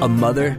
[0.00, 0.56] a mother,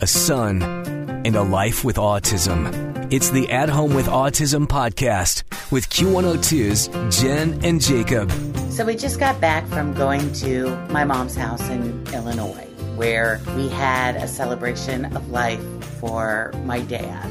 [0.00, 3.12] a son, and a life with autism.
[3.12, 6.86] It's the At Home with Autism podcast with Q102's
[7.20, 8.30] Jen and Jacob.
[8.70, 13.68] So we just got back from going to my mom's house in Illinois, where we
[13.68, 15.60] had a celebration of life
[15.98, 17.26] for my dad,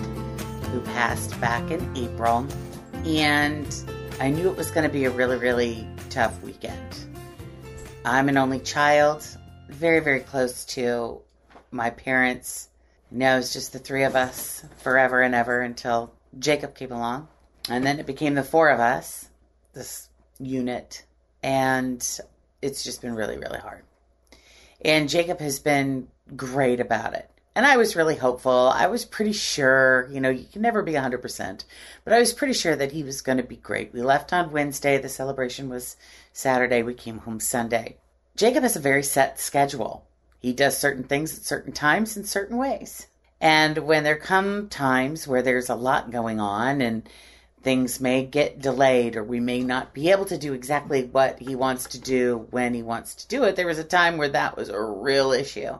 [0.66, 2.46] who passed back in April.
[3.06, 3.74] And
[4.20, 6.98] I knew it was going to be a really, really tough weekend.
[8.04, 9.26] I'm an only child,
[9.70, 11.22] very, very close to
[11.72, 12.70] my parents.
[13.10, 17.30] Was just the three of us forever and ever until Jacob came along.
[17.70, 19.30] And then it became the four of us,
[19.74, 21.06] this unit.
[21.42, 22.06] And
[22.62, 23.84] it's just been really, really hard.
[24.84, 27.30] And Jacob has been great about it.
[27.56, 28.52] And I was really hopeful.
[28.52, 31.64] I was pretty sure, you know, you can never be 100%,
[32.04, 33.94] but I was pretty sure that he was going to be great.
[33.94, 35.00] We left on Wednesday.
[35.00, 35.98] The celebration was
[36.34, 36.84] Saturday.
[36.84, 37.98] We came home Sunday.
[38.36, 40.07] Jacob has a very set schedule.
[40.40, 43.08] He does certain things at certain times in certain ways.
[43.40, 47.08] And when there come times where there's a lot going on and
[47.62, 51.56] things may get delayed or we may not be able to do exactly what he
[51.56, 54.56] wants to do when he wants to do it, there was a time where that
[54.56, 55.78] was a real issue.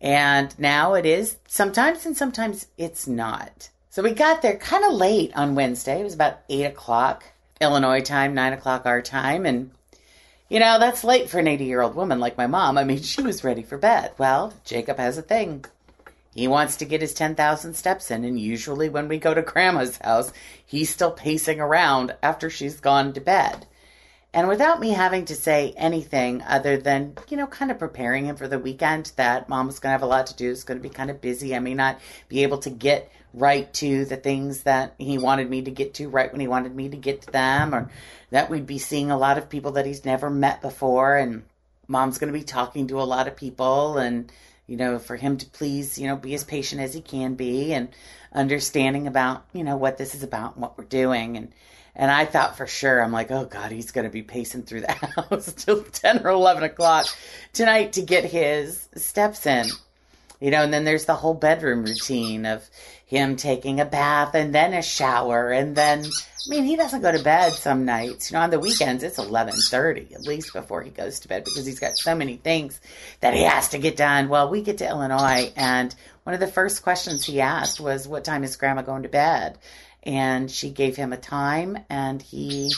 [0.00, 3.70] And now it is sometimes and sometimes it's not.
[3.90, 6.00] So we got there kind of late on Wednesday.
[6.00, 7.24] It was about 8 o'clock
[7.60, 9.46] Illinois time, 9 o'clock our time.
[9.46, 9.70] And,
[10.48, 12.78] you know, that's late for an 80 year old woman like my mom.
[12.78, 14.12] I mean, she was ready for bed.
[14.18, 15.64] Well, Jacob has a thing.
[16.34, 19.98] He wants to get his 10,000 steps in, and usually when we go to grandma's
[19.98, 20.32] house,
[20.64, 23.66] he's still pacing around after she's gone to bed.
[24.32, 28.36] And without me having to say anything other than, you know, kind of preparing him
[28.36, 30.86] for the weekend that mom's going to have a lot to do, is going to
[30.86, 31.56] be kind of busy.
[31.56, 35.62] I may not be able to get right to the things that he wanted me
[35.62, 37.90] to get to right when he wanted me to get to them, or
[38.30, 41.16] that we'd be seeing a lot of people that he's never met before.
[41.16, 41.44] And
[41.86, 44.30] mom's going to be talking to a lot of people and,
[44.66, 47.72] you know, for him to please, you know, be as patient as he can be
[47.72, 47.88] and
[48.32, 51.36] understanding about, you know, what this is about and what we're doing.
[51.36, 51.52] And,
[51.96, 54.82] and I thought for sure, I'm like, oh God, he's going to be pacing through
[54.82, 57.06] the house till 10 or 11 o'clock
[57.52, 59.66] tonight to get his steps in.
[60.40, 62.68] You know, and then there's the whole bedroom routine of
[63.08, 65.50] him taking a bath and then a shower.
[65.50, 68.30] And then, I mean, he doesn't go to bed some nights.
[68.30, 71.66] You know, on the weekends, it's 1130 at least before he goes to bed because
[71.66, 72.80] he's got so many things
[73.20, 74.28] that he has to get done.
[74.28, 78.24] Well, we get to Illinois and one of the first questions he asked was, what
[78.24, 79.58] time is grandma going to bed?
[80.02, 82.72] and she gave him a time and he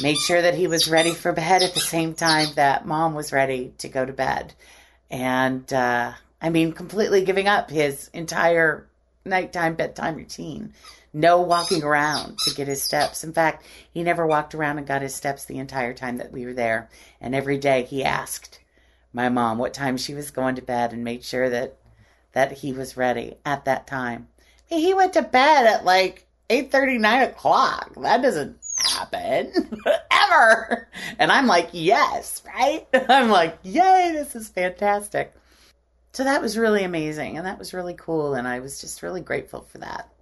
[0.00, 3.32] made sure that he was ready for bed at the same time that mom was
[3.32, 4.54] ready to go to bed
[5.10, 8.86] and uh, i mean completely giving up his entire
[9.24, 10.72] nighttime bedtime routine
[11.12, 15.02] no walking around to get his steps in fact he never walked around and got
[15.02, 16.88] his steps the entire time that we were there
[17.20, 18.58] and every day he asked
[19.12, 21.76] my mom what time she was going to bed and made sure that
[22.32, 24.26] that he was ready at that time
[24.66, 27.92] he went to bed at like eight thirty, nine o'clock.
[27.96, 29.52] That doesn't happen
[30.10, 30.88] ever.
[31.18, 32.86] And I'm like, yes, right?
[33.08, 35.34] I'm like, yay, this is fantastic.
[36.12, 38.34] So that was really amazing and that was really cool.
[38.34, 40.12] And I was just really grateful for that.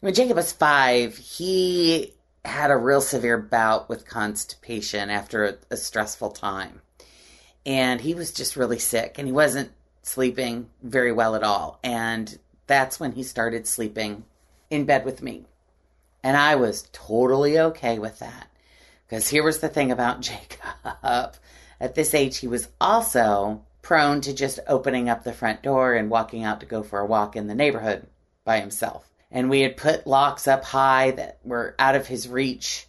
[0.00, 2.12] When Jacob was five, he
[2.44, 6.82] had a real severe bout with constipation after a, a stressful time.
[7.64, 9.72] And he was just really sick and he wasn't
[10.02, 11.78] sleeping very well at all.
[11.82, 14.24] And that's when he started sleeping
[14.68, 15.46] in bed with me.
[16.22, 18.48] And I was totally okay with that.
[19.06, 21.34] Because here was the thing about Jacob.
[21.80, 26.10] At this age, he was also prone to just opening up the front door and
[26.10, 28.06] walking out to go for a walk in the neighborhood
[28.44, 29.08] by himself.
[29.30, 32.86] And we had put locks up high that were out of his reach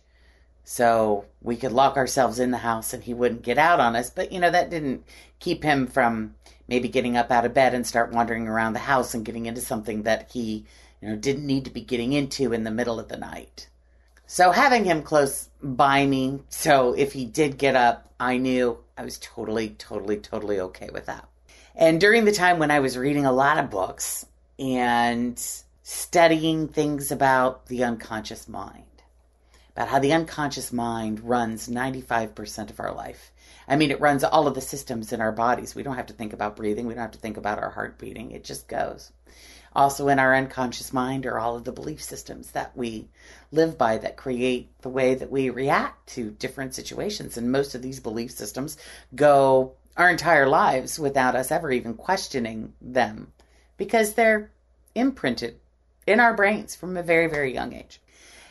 [0.64, 4.10] so we could lock ourselves in the house and he wouldn't get out on us.
[4.10, 5.04] But, you know, that didn't
[5.40, 6.36] keep him from
[6.68, 9.62] maybe getting up out of bed and start wandering around the house and getting into
[9.62, 10.66] something that he
[11.02, 13.70] you know, didn't need to be getting into in the middle of the night.
[14.28, 19.03] So having him close by me, so if he did get up, I knew I
[19.03, 21.28] was totally, totally, totally okay with that.
[21.75, 24.26] And during the time when I was reading a lot of books
[24.58, 25.40] and
[25.84, 28.84] studying things about the unconscious mind,
[29.76, 33.32] about how the unconscious mind runs 95% of our life.
[33.67, 35.76] I mean, it runs all of the systems in our bodies.
[35.76, 36.88] We don't have to think about breathing.
[36.88, 38.32] We don't have to think about our heart beating.
[38.32, 39.12] It just goes.
[39.76, 43.09] Also, in our unconscious mind are all of the belief systems that we
[43.52, 47.38] live by that create the way that we react to different situations.
[47.38, 48.78] And most of these belief systems
[49.16, 53.34] go our entire lives without us ever even questioning them
[53.78, 54.52] because they're
[54.94, 55.59] imprinted
[56.08, 58.02] in our brains from a very, very young age.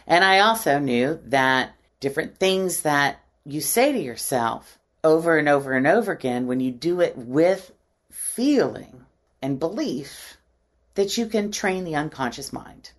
[0.07, 5.73] And I also knew that different things that you say to yourself over and over
[5.73, 7.71] and over again, when you do it with
[8.11, 9.05] feeling
[9.43, 10.39] and belief
[10.95, 12.91] that you can train the unconscious mind.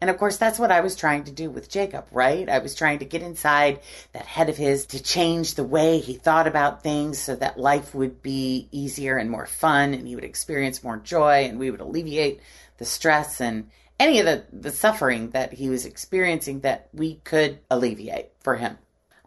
[0.00, 2.48] And of course, that's what I was trying to do with Jacob, right?
[2.48, 3.80] I was trying to get inside
[4.12, 7.96] that head of his to change the way he thought about things so that life
[7.96, 11.80] would be easier and more fun and he would experience more joy and we would
[11.80, 12.40] alleviate
[12.76, 17.58] the stress and any of the, the suffering that he was experiencing that we could
[17.68, 18.78] alleviate for him.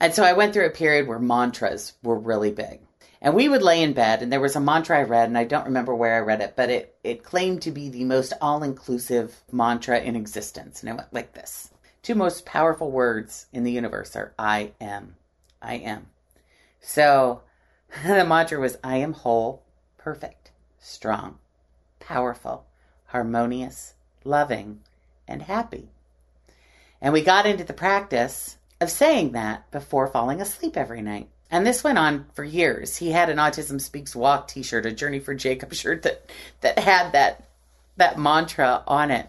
[0.02, 2.80] And so I went through a period where mantras were really big.
[3.22, 5.44] And we would lay in bed, and there was a mantra I read, and I
[5.44, 8.64] don't remember where I read it, but it, it claimed to be the most all
[8.64, 10.82] inclusive mantra in existence.
[10.82, 11.70] And it went like this
[12.02, 15.18] Two most powerful words in the universe are I am.
[15.62, 16.08] I am.
[16.80, 17.44] So
[18.04, 19.62] the mantra was I am whole,
[20.00, 20.50] perfect,
[20.80, 21.38] strong,
[22.00, 22.66] powerful,
[23.06, 23.94] harmonious,
[24.24, 24.80] loving,
[25.28, 25.92] and happy.
[27.00, 31.30] And we got into the practice of saying that before falling asleep every night.
[31.50, 32.98] And this went on for years.
[32.98, 36.30] He had an Autism Speaks Walk t-shirt, a Journey for Jacob shirt that
[36.62, 37.44] that had that
[37.98, 39.28] that mantra on it.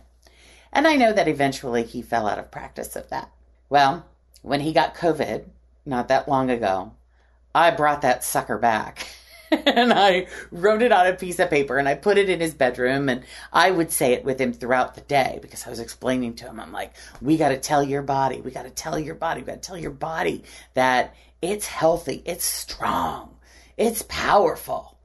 [0.72, 3.30] And I know that eventually he fell out of practice of that.
[3.68, 4.06] Well,
[4.40, 5.44] when he got COVID,
[5.84, 6.92] not that long ago,
[7.54, 9.06] I brought that sucker back.
[9.66, 12.54] and I wrote it on a piece of paper and I put it in his
[12.54, 13.22] bedroom and
[13.52, 16.58] I would say it with him throughout the day because I was explaining to him,
[16.58, 19.46] I'm like, we got to tell your body, we got to tell your body, we
[19.46, 20.44] got to tell your body
[20.74, 23.36] that it's healthy, it's strong,
[23.76, 24.96] it's powerful,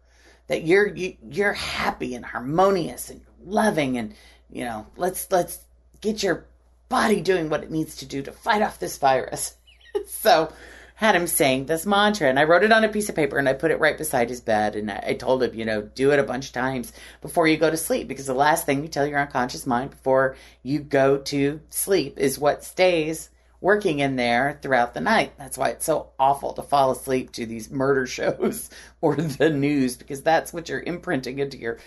[0.48, 4.14] that you're you, are you are happy and harmonious and loving and
[4.50, 5.60] you know, let's let's
[6.00, 6.46] get your
[6.88, 9.56] body doing what it needs to do to fight off this virus.
[10.08, 10.54] so
[10.98, 13.48] had him saying this mantra and I wrote it on a piece of paper and
[13.48, 16.18] I put it right beside his bed and I told him, you know, do it
[16.18, 16.92] a bunch of times
[17.22, 20.36] before you go to sleep because the last thing you tell your unconscious mind before
[20.64, 23.30] you go to sleep is what stays
[23.62, 25.34] working in there throughout the night.
[25.38, 29.98] That's why it's so awful to fall asleep to these murder shows or the news
[29.98, 31.78] because that's what you're imprinting into your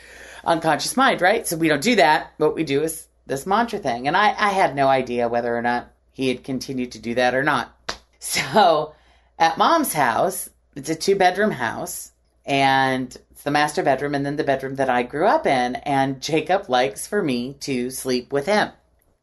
[0.45, 1.45] unconscious mind, right?
[1.49, 2.33] So we don't do that.
[2.37, 4.07] What we do is this mantra thing.
[4.07, 7.35] And I, I had no idea whether or not he had continued to do that
[7.35, 7.77] or not.
[8.23, 8.95] So
[9.41, 12.13] at mom's house, it's a two bedroom house
[12.47, 15.77] and it's the master bedroom and then the bedroom that I grew up in.
[15.77, 18.71] And Jacob likes for me to sleep with him.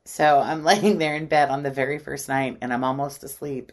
[0.06, 3.72] So I'm laying there in bed on the very first night and I'm almost asleep.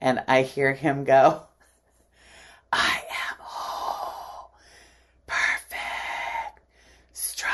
[0.00, 1.42] And I hear him go,
[2.72, 4.50] I am whole,
[5.26, 6.60] perfect,
[7.12, 7.52] strong,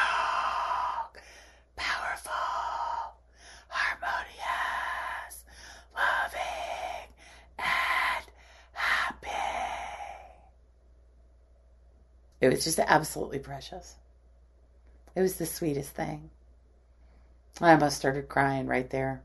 [1.76, 2.33] powerful,
[3.69, 5.44] harmonious,
[5.94, 7.12] loving,
[7.59, 8.25] and
[8.73, 9.29] happy.
[12.41, 13.97] It was just absolutely precious.
[15.15, 16.31] It was the sweetest thing.
[17.61, 19.23] I almost started crying right there.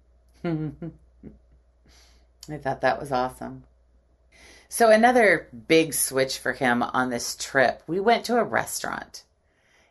[0.44, 0.70] I
[2.58, 3.64] thought that was awesome.
[4.68, 9.22] So, another big switch for him on this trip, we went to a restaurant.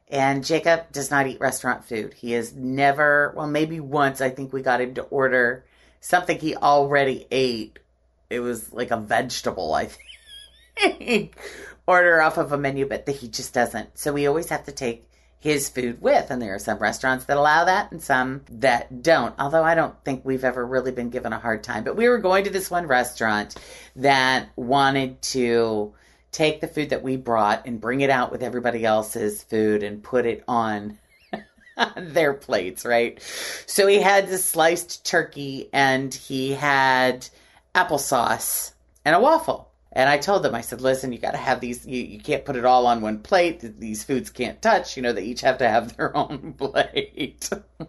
[0.08, 2.14] And Jacob does not eat restaurant food.
[2.14, 5.66] He has never, well, maybe once I think we got him to order
[6.00, 7.80] something he already ate.
[8.30, 9.90] It was like a vegetable, I
[10.78, 11.36] think.
[11.88, 13.98] Order off of a menu, but he just doesn't.
[13.98, 15.08] So we always have to take
[15.40, 16.32] his food with.
[16.32, 19.36] And there are some restaurants that allow that and some that don't.
[19.38, 21.84] Although I don't think we've ever really been given a hard time.
[21.84, 23.56] But we were going to this one restaurant
[23.96, 25.94] that wanted to
[26.32, 30.04] take the food that we brought and bring it out with everybody else's food and
[30.04, 30.98] put it on
[31.98, 33.22] their plates, right?
[33.68, 37.30] So he had this sliced turkey and he had
[37.76, 38.74] applesauce
[39.06, 39.70] and a waffle.
[39.96, 42.44] And I told them, I said, listen, you got to have these, you, you can't
[42.44, 43.62] put it all on one plate.
[43.80, 44.98] These foods can't touch.
[44.98, 47.50] You know, they each have to have their own plate.
[47.80, 47.88] and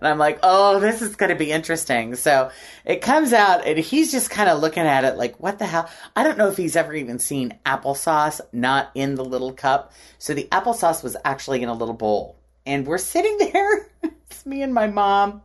[0.00, 2.14] I'm like, oh, this is going to be interesting.
[2.14, 2.52] So
[2.84, 5.90] it comes out and he's just kind of looking at it like, what the hell?
[6.14, 9.92] I don't know if he's ever even seen applesauce not in the little cup.
[10.18, 12.36] So the applesauce was actually in a little bowl.
[12.64, 13.90] And we're sitting there.
[14.04, 15.42] it's me and my mom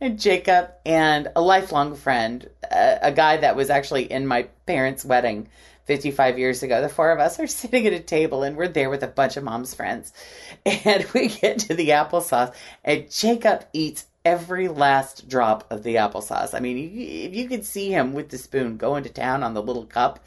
[0.00, 5.48] and Jacob and a lifelong friend, a, guy that was actually in my parents' wedding
[5.84, 6.80] 55 years ago.
[6.80, 9.36] The four of us are sitting at a table and we're there with a bunch
[9.36, 10.12] of mom's friends.
[10.66, 12.54] And we get to the applesauce
[12.84, 16.54] and Jacob eats every last drop of the applesauce.
[16.54, 19.62] I mean, if you could see him with the spoon going to town on the
[19.62, 20.20] little cup,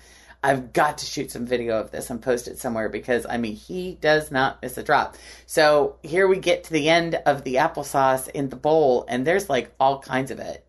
[0.44, 3.56] I've got to shoot some video of this and post it somewhere because I mean
[3.56, 5.18] he does not miss a drop.
[5.46, 9.50] So here we get to the end of the applesauce in the bowl, and there's
[9.50, 10.64] like all kinds of it,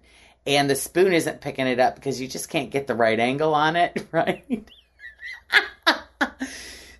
[0.47, 3.55] and the spoon isn't picking it up because you just can't get the right angle
[3.55, 4.69] on it, right?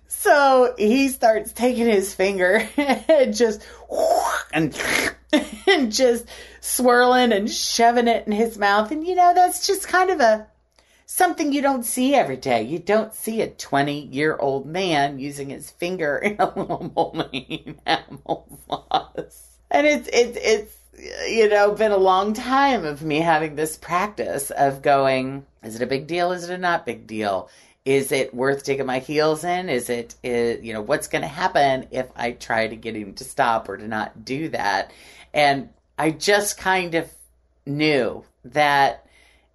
[0.07, 3.65] so he starts taking his finger and just
[4.53, 4.79] and
[5.67, 6.25] and just
[6.61, 10.47] swirling and shoving it in his mouth, and you know that's just kind of a
[11.09, 12.61] something you don't see every day.
[12.61, 17.79] You don't see a 20 year old man using his finger in a little molding
[17.87, 19.41] applesauce.
[19.71, 20.75] And it's, it's, it's,
[21.27, 25.81] you know, been a long time of me having this practice of going, is it
[25.81, 26.31] a big deal?
[26.31, 27.49] Is it a not big deal?
[27.85, 29.69] Is it worth digging my heels in?
[29.69, 33.13] Is it, is, you know, what's going to happen if I try to get him
[33.15, 34.91] to stop or to not do that?
[35.33, 37.09] And I just kind of
[37.65, 39.05] knew that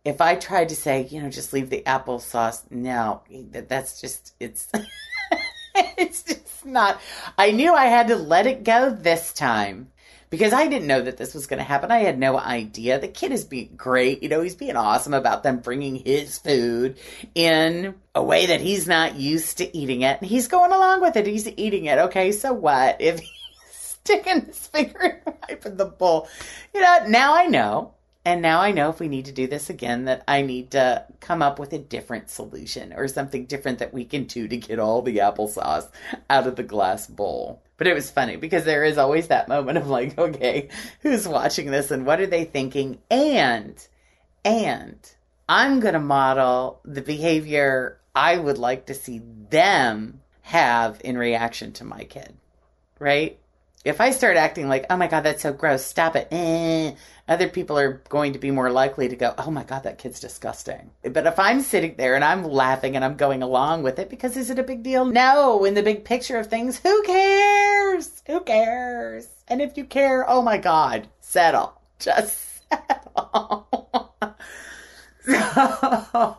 [0.04, 3.22] if I tried to say, you know, just leave the applesauce, no,
[3.52, 4.70] that that's just it's
[5.74, 7.00] it's just not.
[7.38, 9.90] I knew I had to let it go this time
[10.34, 11.90] because I didn't know that this was going to happen.
[11.90, 12.98] I had no idea.
[12.98, 14.22] The kid is being great.
[14.22, 16.98] You know, he's being awesome about them bringing his food
[17.34, 20.20] in a way that he's not used to eating it.
[20.20, 21.26] And he's going along with it.
[21.26, 21.98] He's eating it.
[21.98, 23.00] Okay, so what?
[23.04, 23.30] If he's
[23.70, 25.22] sticking his finger
[25.64, 26.28] in the bowl,
[26.74, 27.94] you know, now I know.
[28.24, 31.04] And now I know if we need to do this again, that I need to
[31.20, 34.78] come up with a different solution or something different that we can do to get
[34.78, 35.88] all the applesauce
[36.30, 37.62] out of the glass bowl.
[37.76, 40.68] But it was funny because there is always that moment of like, okay,
[41.00, 42.98] who's watching this and what are they thinking?
[43.10, 43.76] And,
[44.42, 44.98] and
[45.46, 51.72] I'm going to model the behavior I would like to see them have in reaction
[51.72, 52.34] to my kid,
[52.98, 53.38] right?
[53.84, 56.94] If I start acting like, oh my God, that's so gross, stop it, eh,
[57.28, 60.20] other people are going to be more likely to go, oh my God, that kid's
[60.20, 60.90] disgusting.
[61.02, 64.38] But if I'm sitting there and I'm laughing and I'm going along with it, because
[64.38, 65.04] is it a big deal?
[65.04, 68.22] No, in the big picture of things, who cares?
[68.26, 69.28] Who cares?
[69.48, 71.78] And if you care, oh my God, settle.
[71.98, 74.14] Just settle.
[75.26, 76.36] so,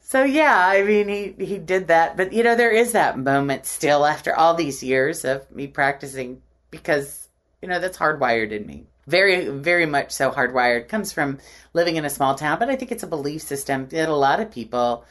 [0.00, 2.16] so yeah, I mean, he, he did that.
[2.16, 6.42] But, you know, there is that moment still after all these years of me practicing
[6.70, 7.28] because,
[7.62, 8.86] you know, that's hardwired in me.
[9.06, 10.88] Very very much so hardwired.
[10.88, 11.38] Comes from
[11.72, 14.40] living in a small town but i think it's a belief system that a lot
[14.40, 15.04] of people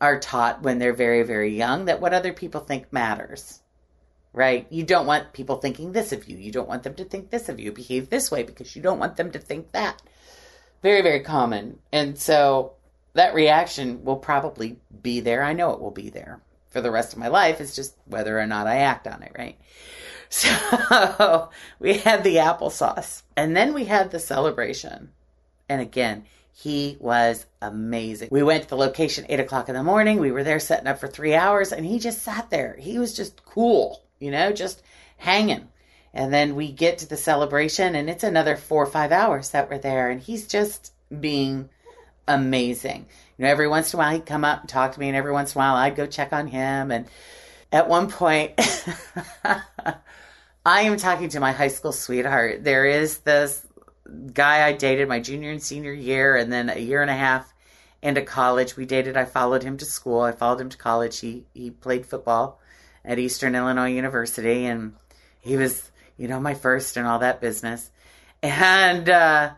[0.00, 3.60] are taught when they're very very young that what other people think matters
[4.32, 4.66] right?
[4.70, 6.36] You don't want people thinking this of you.
[6.36, 7.72] You don't want them to think this of you.
[7.72, 10.00] Behave this way because you don't want them to think that.
[10.82, 11.78] Very very common.
[11.92, 12.74] And so
[13.14, 15.42] that reaction will probably be there.
[15.42, 17.60] I know it will be there for the rest of my life.
[17.60, 19.58] It's just whether or not i act on it right
[21.10, 23.22] So we had the applesauce.
[23.36, 25.10] And then we had the celebration.
[25.68, 28.28] And again, he was amazing.
[28.30, 30.20] We went to the location eight o'clock in the morning.
[30.20, 32.76] We were there setting up for three hours, and he just sat there.
[32.78, 34.82] He was just cool, you know, just
[35.16, 35.68] hanging.
[36.12, 39.70] And then we get to the celebration, and it's another four or five hours that
[39.70, 41.68] we're there, and he's just being
[42.28, 43.06] amazing.
[43.38, 45.16] You know, every once in a while he'd come up and talk to me, and
[45.16, 46.90] every once in a while I'd go check on him.
[46.90, 47.06] And
[47.72, 48.52] at one point,
[50.64, 52.64] I am talking to my high school sweetheart.
[52.64, 53.66] There is this
[54.34, 57.50] guy I dated my junior and senior year, and then a year and a half
[58.02, 58.76] into college.
[58.76, 59.16] We dated.
[59.16, 60.20] I followed him to school.
[60.20, 61.18] I followed him to college.
[61.18, 62.60] He he played football
[63.04, 64.94] at Eastern Illinois University, and
[65.40, 67.90] he was you know my first and all that business.
[68.42, 69.52] And uh,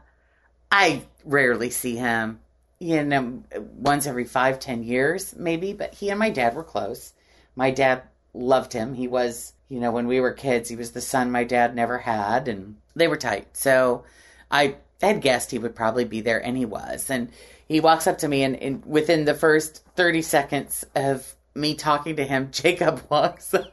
[0.70, 2.38] I rarely see him.
[2.78, 3.42] You know,
[3.76, 5.72] once every five ten years maybe.
[5.72, 7.12] But he and my dad were close.
[7.56, 8.02] My dad
[8.34, 8.94] loved him.
[8.94, 11.96] He was you know, when we were kids, he was the son my dad never
[11.96, 13.56] had, and they were tight.
[13.56, 14.04] So
[14.50, 17.08] I had guessed he would probably be there, and he was.
[17.08, 17.30] And
[17.66, 22.16] he walks up to me, and, and within the first 30 seconds of me talking
[22.16, 23.72] to him, Jacob walks up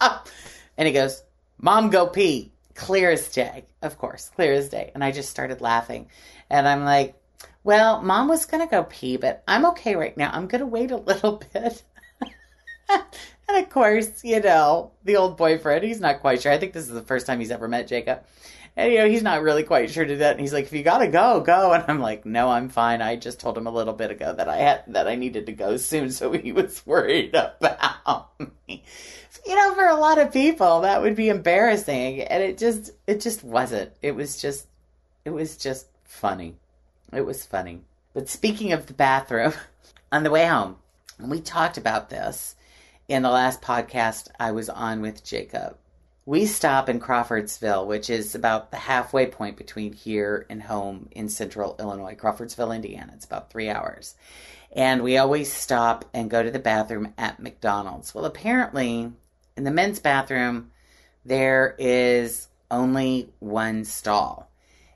[0.78, 1.22] and he goes,
[1.58, 2.50] Mom, go pee.
[2.74, 4.92] Clear as day, of course, clear as day.
[4.94, 6.08] And I just started laughing.
[6.48, 7.14] And I'm like,
[7.64, 10.30] well, mom was going to go pee, but I'm okay right now.
[10.32, 11.82] I'm going to wait a little bit.
[13.48, 16.52] And of course, you know, the old boyfriend, he's not quite sure.
[16.52, 18.24] I think this is the first time he's ever met Jacob.
[18.74, 20.32] And, you know, he's not really quite sure to that.
[20.32, 21.72] And he's like, if you gotta go, go.
[21.74, 23.02] And I'm like, no, I'm fine.
[23.02, 25.52] I just told him a little bit ago that I had, that I needed to
[25.52, 26.10] go soon.
[26.10, 28.30] So he was worried about
[28.66, 28.82] me.
[29.46, 32.22] You know, for a lot of people, that would be embarrassing.
[32.22, 33.92] And it just, it just wasn't.
[34.00, 34.66] It was just,
[35.24, 36.56] it was just funny.
[37.12, 37.82] It was funny.
[38.14, 39.52] But speaking of the bathroom,
[40.12, 40.76] on the way home,
[41.18, 42.54] we talked about this
[43.08, 45.76] in the last podcast I was on with Jacob.
[46.24, 51.28] We stop in Crawfordsville, which is about the halfway point between here and home in
[51.28, 53.12] central Illinois, Crawfordsville, Indiana.
[53.14, 54.14] It's about three hours.
[54.70, 58.14] And we always stop and go to the bathroom at McDonald's.
[58.14, 59.10] Well, apparently,
[59.56, 60.70] in the men's bathroom,
[61.24, 64.48] there is only one stall.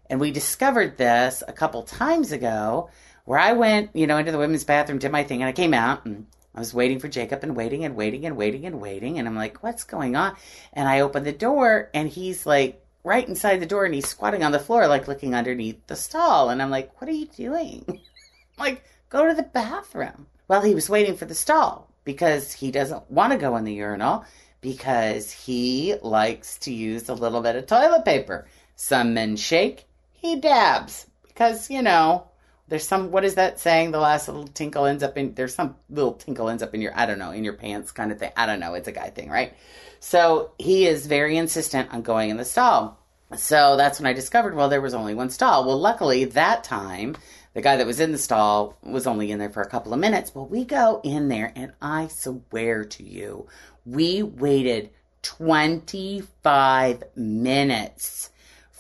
[0.09, 2.89] And we discovered this a couple times ago
[3.25, 5.75] where I went, you know, into the women's bathroom, did my thing, and I came
[5.75, 9.19] out and I was waiting for Jacob and waiting and waiting and waiting and waiting.
[9.19, 10.37] And I'm like, what's going on?
[10.73, 14.43] And I open the door and he's like right inside the door and he's squatting
[14.43, 16.49] on the floor, like looking underneath the stall.
[16.49, 18.01] And I'm like, what are you doing?
[18.59, 20.27] like, go to the bathroom.
[20.49, 23.75] Well, he was waiting for the stall because he doesn't want to go in the
[23.75, 24.25] urinal
[24.63, 28.47] because he likes to use a little bit of toilet paper.
[28.77, 32.29] Some men shake, he dabs because, you know,
[32.69, 33.93] there's some what is that saying?
[33.93, 36.93] The last little tinkle ends up in there's some little tinkle ends up in your
[36.97, 38.33] i don't know in your pants kind of thing.
[38.37, 38.75] I don't know.
[38.75, 39.55] It's a guy thing right?
[40.01, 42.99] So he is very insistent on going in the stall.
[43.37, 45.65] So that's when i discovered well there was only one stall.
[45.65, 47.17] Well luckily that time
[47.55, 50.01] the guy that was in the stall was only in there for a couple of
[50.01, 50.35] minutes.
[50.35, 53.47] Well we go in there and i swear to you
[53.85, 54.91] we waited
[55.23, 58.31] 25 minutes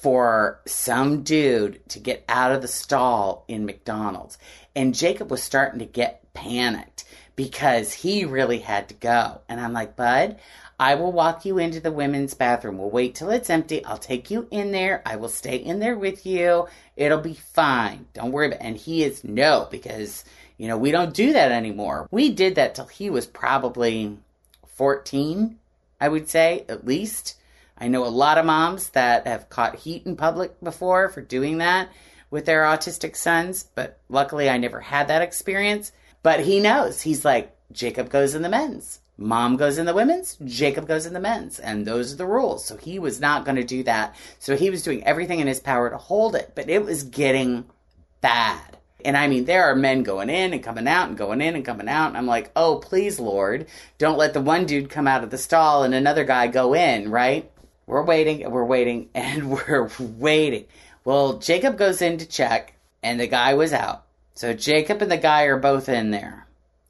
[0.06, 4.38] for some dude to get out of the stall in McDonald's.
[4.76, 9.40] And Jacob was starting to get panicked because he really had to go.
[9.48, 10.38] And I'm like, Bud,
[10.78, 12.78] I will walk you into the women's bathroom.
[12.78, 13.84] We'll wait till it's empty.
[13.84, 15.02] I'll take you in there.
[15.04, 16.68] I will stay in there with you.
[16.94, 18.06] It'll be fine.
[18.14, 18.64] Don't worry about it.
[18.64, 20.24] And he is no, because,
[20.56, 22.06] you know, we don't do that anymore.
[22.12, 24.18] We did that till he was probably
[24.76, 25.58] 14,
[26.00, 27.34] I would say, at least.
[27.78, 31.58] I know a lot of moms that have caught heat in public before for doing
[31.58, 31.90] that
[32.30, 35.92] with their autistic sons, but luckily I never had that experience.
[36.22, 37.02] But he knows.
[37.02, 39.00] He's like, Jacob goes in the men's.
[39.18, 42.66] Mom goes in the women's, Jacob goes in the men's, and those are the rules.
[42.66, 44.14] So he was not going to do that.
[44.38, 47.64] So he was doing everything in his power to hold it, but it was getting
[48.20, 48.76] bad.
[49.06, 51.64] And I mean, there are men going in and coming out and going in and
[51.64, 52.08] coming out.
[52.08, 53.66] And I'm like, oh, please, Lord,
[53.96, 57.10] don't let the one dude come out of the stall and another guy go in,
[57.10, 57.50] right?
[57.86, 60.66] We're waiting and we're waiting and we're waiting.
[61.04, 64.04] Well, Jacob goes in to check and the guy was out.
[64.34, 66.46] So Jacob and the guy are both in there.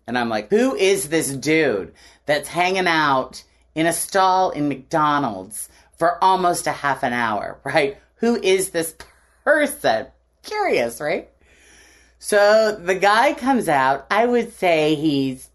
[0.06, 1.92] And I'm like, who is this dude
[2.26, 3.42] that's hanging out
[3.74, 7.98] in a stall in McDonald's for almost a half an hour, right?
[8.16, 8.94] Who is this
[9.44, 10.06] person?
[10.42, 11.28] Curious, right?
[12.18, 14.06] So the guy comes out.
[14.10, 15.50] I would say he's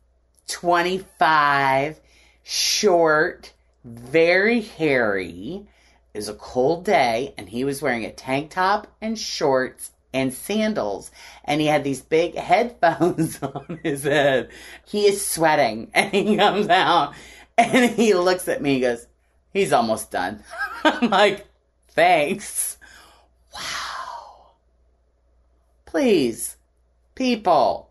[0.47, 1.99] 25,
[2.43, 3.51] short,
[3.83, 5.67] very hairy.
[6.13, 10.33] It was a cold day, and he was wearing a tank top and shorts and
[10.33, 11.11] sandals,
[11.45, 14.49] and he had these big headphones on his head.
[14.85, 17.13] He is sweating, and he comes out,
[17.57, 18.75] and he looks at me.
[18.75, 19.07] He goes,
[19.53, 20.43] "He's almost done."
[20.83, 21.47] I'm like,
[21.89, 22.77] "Thanks."
[23.53, 24.51] Wow.
[25.85, 26.55] Please,
[27.15, 27.90] people,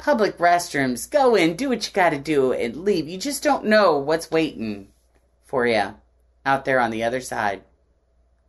[0.00, 3.08] public restrooms, go in, do what you got to do, and leave.
[3.08, 4.88] You just don't know what's waiting
[5.44, 5.94] for you
[6.44, 7.62] out there on the other side.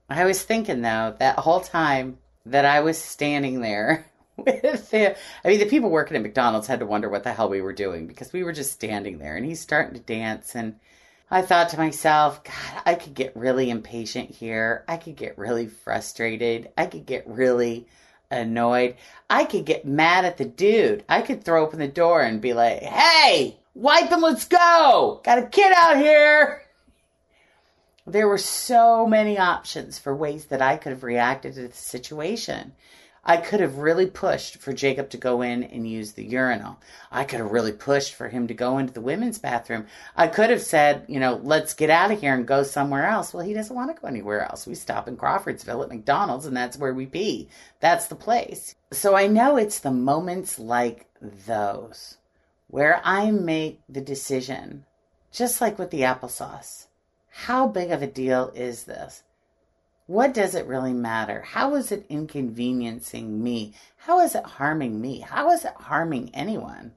[0.10, 4.06] I was thinking though that whole time that I was standing there
[4.38, 7.50] with the, I mean, the people working at McDonald's had to wonder what the hell
[7.50, 10.56] we were doing because we were just standing there and he's starting to dance.
[10.56, 10.76] And
[11.30, 14.84] I thought to myself, God, I could get really impatient here.
[14.88, 16.70] I could get really frustrated.
[16.78, 17.88] I could get really
[18.32, 18.96] annoyed.
[19.30, 21.04] I could get mad at the dude.
[21.08, 25.22] I could throw open the door and be like, hey, wipe and let's go.
[25.24, 26.64] Got a kid out here.
[28.08, 32.74] There were so many options for ways that I could have reacted to the situation.
[33.24, 36.80] I could have really pushed for Jacob to go in and use the urinal.
[37.12, 39.86] I could have really pushed for him to go into the women's bathroom.
[40.16, 43.32] I could have said, you know, let's get out of here and go somewhere else.
[43.32, 44.66] Well, he doesn't want to go anywhere else.
[44.66, 47.50] We stop in Crawfordsville at McDonald's and that's where we pee.
[47.80, 48.76] That's the place.
[48.92, 52.18] So I know it's the moments like those
[52.68, 54.86] where I make the decision,
[55.32, 56.88] just like with the applesauce.
[57.30, 59.24] How big of a deal is this?
[60.12, 61.40] What does it really matter?
[61.40, 63.76] How is it inconveniencing me?
[63.96, 65.22] How is it harming me?
[65.22, 66.96] How is it harming anyone?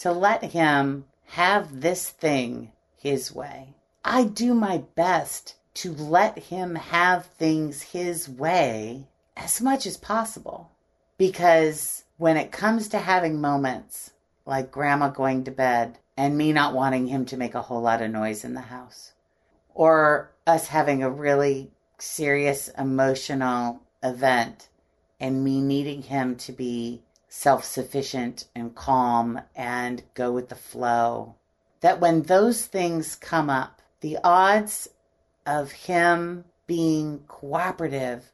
[0.00, 3.72] To let him have this thing his way.
[4.04, 10.72] I do my best to let him have things his way as much as possible.
[11.16, 14.10] Because when it comes to having moments
[14.44, 18.02] like grandma going to bed and me not wanting him to make a whole lot
[18.02, 19.14] of noise in the house,
[19.72, 21.70] or us having a really
[22.02, 24.68] serious emotional event
[25.20, 31.34] and me needing him to be self sufficient and calm and go with the flow.
[31.80, 34.88] That when those things come up, the odds
[35.46, 38.30] of him being cooperative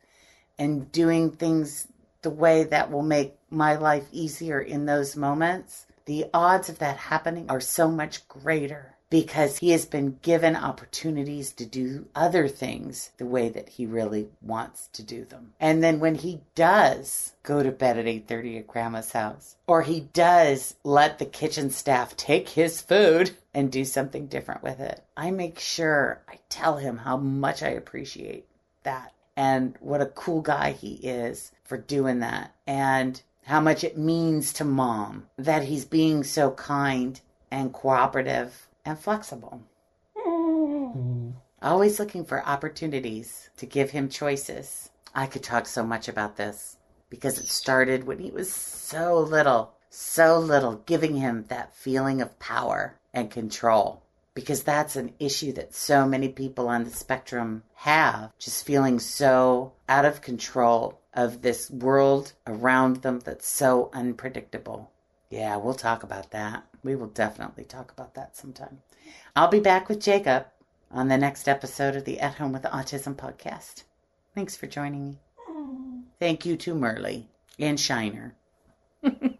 [0.58, 1.88] and doing things
[2.22, 6.96] the way that will make my life easier in those moments, the odds of that
[6.96, 13.10] happening are so much greater because he has been given opportunities to do other things
[13.16, 15.52] the way that he really wants to do them.
[15.58, 20.00] And then when he does go to bed at 8:30 at grandma's house or he
[20.00, 25.30] does let the kitchen staff take his food and do something different with it, I
[25.30, 28.46] make sure I tell him how much I appreciate
[28.82, 33.96] that and what a cool guy he is for doing that and how much it
[33.96, 39.62] means to mom that he's being so kind and cooperative and flexible.
[40.16, 41.34] Mm.
[41.60, 44.90] Always looking for opportunities to give him choices.
[45.14, 46.76] I could talk so much about this
[47.10, 52.38] because it started when he was so little, so little, giving him that feeling of
[52.38, 54.02] power and control.
[54.34, 59.72] Because that's an issue that so many people on the spectrum have, just feeling so
[59.88, 64.92] out of control of this world around them that's so unpredictable.
[65.30, 66.64] Yeah, we'll talk about that.
[66.82, 68.80] We will definitely talk about that sometime.
[69.36, 70.46] I'll be back with Jacob
[70.90, 73.82] on the next episode of the At Home with Autism podcast.
[74.34, 75.18] Thanks for joining me.
[76.18, 77.26] Thank you to Merle
[77.58, 78.34] and Shiner.